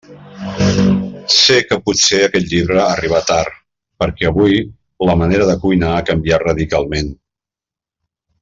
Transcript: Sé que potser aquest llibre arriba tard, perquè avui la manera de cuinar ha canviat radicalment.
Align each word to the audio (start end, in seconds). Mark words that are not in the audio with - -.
Sé 1.33 1.57
que 1.71 1.77
potser 1.89 2.21
aquest 2.27 2.49
llibre 2.55 2.81
arriba 2.85 3.21
tard, 3.33 3.53
perquè 4.05 4.31
avui 4.31 4.57
la 5.11 5.19
manera 5.25 5.49
de 5.51 5.57
cuinar 5.67 5.93
ha 5.99 6.03
canviat 6.13 6.47
radicalment. 6.49 7.17